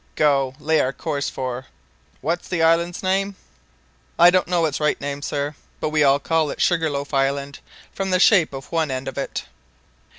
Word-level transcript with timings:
Go, 0.15 0.55
lay 0.59 0.79
our 0.79 0.93
course 0.93 1.29
for 1.29 1.67
what's 2.21 2.47
the 2.47 2.63
island's 2.63 3.03
name?" 3.03 3.35
"I 4.17 4.31
don't 4.31 4.47
know 4.47 4.65
its 4.65 4.79
right 4.79 4.99
name, 4.99 5.21
sir; 5.21 5.53
but 5.79 5.89
we 5.89 6.01
call 6.23 6.49
it 6.49 6.59
Sugar 6.59 6.89
loaf 6.89 7.13
Island 7.13 7.59
from 7.93 8.09
the 8.09 8.19
shape 8.19 8.51
of 8.51 8.71
one 8.71 8.89
end 8.89 9.07
of 9.07 9.19
it." 9.19 9.45